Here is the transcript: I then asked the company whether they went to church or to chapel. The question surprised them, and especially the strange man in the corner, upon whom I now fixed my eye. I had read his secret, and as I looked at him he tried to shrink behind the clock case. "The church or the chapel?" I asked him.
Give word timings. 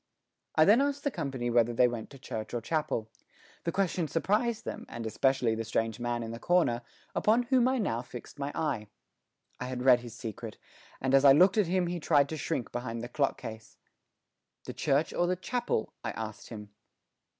I 0.55 0.65
then 0.65 0.81
asked 0.81 1.03
the 1.03 1.11
company 1.11 1.51
whether 1.51 1.73
they 1.73 1.87
went 1.87 2.09
to 2.09 2.17
church 2.17 2.55
or 2.55 2.61
to 2.61 2.67
chapel. 2.67 3.11
The 3.65 3.71
question 3.71 4.07
surprised 4.07 4.65
them, 4.65 4.87
and 4.89 5.05
especially 5.05 5.53
the 5.53 5.63
strange 5.63 5.99
man 5.99 6.23
in 6.23 6.31
the 6.31 6.39
corner, 6.39 6.81
upon 7.13 7.43
whom 7.43 7.67
I 7.67 7.77
now 7.77 8.01
fixed 8.01 8.39
my 8.39 8.51
eye. 8.55 8.87
I 9.59 9.65
had 9.65 9.83
read 9.83 9.99
his 9.99 10.15
secret, 10.15 10.57
and 11.01 11.13
as 11.13 11.23
I 11.23 11.33
looked 11.33 11.59
at 11.59 11.67
him 11.67 11.85
he 11.85 11.99
tried 11.99 12.29
to 12.29 12.37
shrink 12.37 12.71
behind 12.71 13.03
the 13.03 13.09
clock 13.09 13.37
case. 13.39 13.77
"The 14.63 14.73
church 14.73 15.13
or 15.13 15.27
the 15.27 15.35
chapel?" 15.35 15.93
I 16.03 16.09
asked 16.13 16.49
him. 16.49 16.71